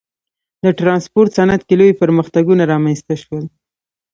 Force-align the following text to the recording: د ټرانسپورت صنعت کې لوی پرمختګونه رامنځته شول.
د 0.63 0.65
ټرانسپورت 0.79 1.29
صنعت 1.37 1.61
کې 1.67 1.75
لوی 1.79 1.91
پرمختګونه 2.01 2.63
رامنځته 2.71 3.13
شول. 3.21 3.45